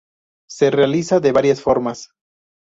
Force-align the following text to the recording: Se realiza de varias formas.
Se 0.49 0.71
realiza 0.71 1.19
de 1.19 1.31
varias 1.31 1.61
formas. 1.61 2.09